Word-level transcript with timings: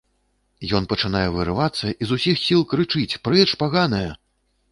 Ён 0.77 0.87
пачынае 0.93 1.25
вырывацца 1.35 1.91
i 1.91 2.03
з 2.11 2.17
усiх 2.17 2.41
сiл 2.45 2.65
крычыць: 2.71 3.19
"Прэч, 3.27 3.47
паганая! 3.65 4.09